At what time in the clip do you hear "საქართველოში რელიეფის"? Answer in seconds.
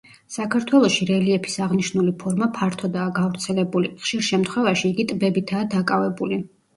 0.35-1.57